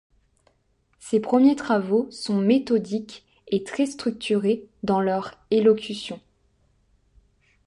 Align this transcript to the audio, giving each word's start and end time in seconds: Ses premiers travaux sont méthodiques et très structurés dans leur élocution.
Ses 0.97 1.19
premiers 1.19 1.55
travaux 1.55 2.09
sont 2.09 2.39
méthodiques 2.39 3.23
et 3.49 3.63
très 3.63 3.85
structurés 3.85 4.65
dans 4.81 4.99
leur 4.99 5.37
élocution. 5.51 6.19